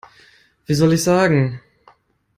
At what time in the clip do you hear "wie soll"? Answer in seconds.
0.65-0.93